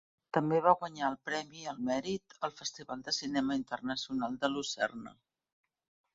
També 0.35 0.59
va 0.67 0.71
guanyar 0.77 1.03
el 1.09 1.17
Premi 1.29 1.65
al 1.73 1.83
Mèrit 1.89 2.35
al 2.49 2.55
Festival 2.61 3.05
de 3.09 3.15
Cinema 3.19 3.59
Internacional 3.61 4.41
de 4.47 4.53
Lucerna. 4.57 5.17